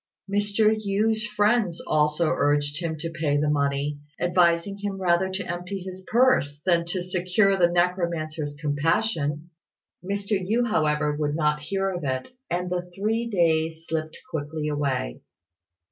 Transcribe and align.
Mr. 0.27 0.75
Yü's 0.83 1.27
friends 1.27 1.79
also 1.85 2.29
urged 2.31 2.81
him 2.81 2.97
to 2.97 3.11
pay 3.11 3.37
the 3.37 3.47
money, 3.51 3.99
advising 4.19 4.79
him 4.79 4.99
rather 4.99 5.29
to 5.29 5.43
empty 5.47 5.79
his 5.81 6.03
purse 6.07 6.59
than 6.65 6.79
not 6.79 6.89
secure 6.89 7.55
the 7.55 7.67
necromancer's 7.69 8.55
compassion. 8.59 9.51
Mr. 10.03 10.41
Yü, 10.43 10.67
however, 10.67 11.15
would 11.15 11.35
not 11.35 11.59
hear 11.61 11.91
of 11.91 12.03
it 12.03 12.29
and 12.49 12.71
the 12.71 12.89
three 12.95 13.27
days 13.27 13.85
slipped 13.85 14.17
quickly 14.31 14.67
away. 14.67 15.21